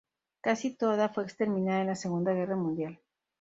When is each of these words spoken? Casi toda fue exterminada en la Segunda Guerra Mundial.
Casi 0.41 0.75
toda 0.75 1.09
fue 1.09 1.23
exterminada 1.23 1.81
en 1.81 1.85
la 1.89 1.95
Segunda 1.95 2.33
Guerra 2.33 2.55
Mundial. 2.55 2.99